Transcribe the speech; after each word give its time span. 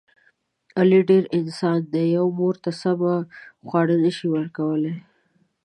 علي 0.79 0.99
ډېر..... 1.09 1.23
انسان 1.37 1.79
دی. 1.91 2.05
یوې 2.17 2.31
مور 2.39 2.55
ته 2.63 2.71
سمه 2.81 3.13
خواړه 3.67 3.95
نشي 4.03 4.27
ورکولی. 4.35 4.95